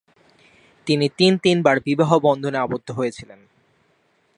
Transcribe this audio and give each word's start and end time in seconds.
তিনি 0.87 1.05
তিনবার 1.43 1.77
বিবাহবন্ধনে 1.79 2.57
আবদ্ধ 2.57 2.87
হয়েছিলেন। 2.91 3.39